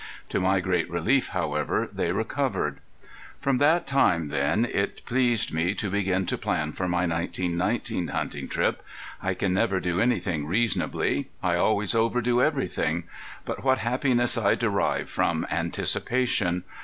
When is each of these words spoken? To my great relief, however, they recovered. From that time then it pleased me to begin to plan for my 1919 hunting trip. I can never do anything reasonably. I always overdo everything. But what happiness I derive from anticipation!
To 0.29 0.39
my 0.39 0.61
great 0.61 0.89
relief, 0.89 1.27
however, 1.27 1.87
they 1.93 2.11
recovered. 2.11 2.79
From 3.39 3.59
that 3.59 3.85
time 3.85 4.29
then 4.29 4.65
it 4.65 5.05
pleased 5.05 5.53
me 5.53 5.75
to 5.75 5.91
begin 5.91 6.25
to 6.25 6.39
plan 6.39 6.73
for 6.73 6.87
my 6.87 7.05
1919 7.05 8.07
hunting 8.07 8.47
trip. 8.47 8.81
I 9.21 9.35
can 9.35 9.53
never 9.53 9.79
do 9.79 10.01
anything 10.01 10.47
reasonably. 10.47 11.29
I 11.43 11.53
always 11.53 11.93
overdo 11.93 12.41
everything. 12.41 13.03
But 13.45 13.63
what 13.63 13.77
happiness 13.77 14.39
I 14.39 14.55
derive 14.55 15.07
from 15.07 15.45
anticipation! 15.51 16.63